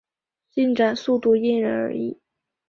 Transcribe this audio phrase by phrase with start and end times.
[0.49, 2.19] 进展速度因人而异。